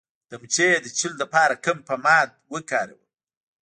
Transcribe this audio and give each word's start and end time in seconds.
د 0.29 0.31
مچۍ 0.41 0.69
د 0.81 0.85
چیچلو 0.97 1.17
لپاره 1.23 1.61
کوم 1.63 1.77
ضماد 1.89 2.29
وکاروم؟ 2.53 3.01